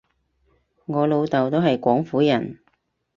[0.87, 2.57] 我老豆都係廣府人